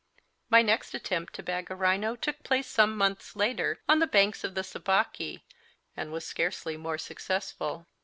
[0.49, 4.43] My next attempt to bag a rhino took place some months later, on the banks
[4.43, 5.43] of the Sabaki,
[5.95, 7.85] and was scarcely more successful.